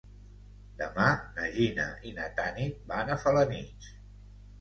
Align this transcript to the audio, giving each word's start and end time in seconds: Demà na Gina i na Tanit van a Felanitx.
Demà 0.77 1.09
na 1.35 1.49
Gina 1.57 1.85
i 2.11 2.13
na 2.15 2.25
Tanit 2.39 2.79
van 2.93 3.13
a 3.13 3.19
Felanitx. 3.25 3.91